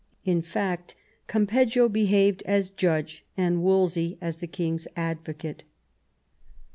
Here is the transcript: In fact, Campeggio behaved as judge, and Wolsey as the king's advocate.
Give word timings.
In 0.25 0.41
fact, 0.41 0.95
Campeggio 1.27 1.87
behaved 1.87 2.41
as 2.47 2.71
judge, 2.71 3.23
and 3.37 3.61
Wolsey 3.61 4.17
as 4.19 4.39
the 4.39 4.47
king's 4.47 4.87
advocate. 4.95 5.63